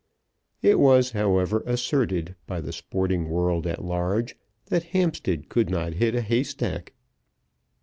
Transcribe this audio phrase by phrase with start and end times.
[0.63, 4.35] It was, however, asserted by the sporting world at large
[4.65, 6.93] that Hampstead could not hit a haystack.